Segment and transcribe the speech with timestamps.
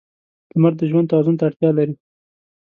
[0.53, 1.95] •لمر د ژوند توازن ته اړتیا لري.